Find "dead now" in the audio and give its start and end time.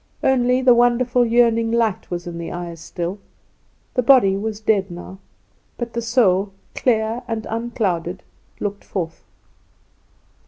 4.59-5.19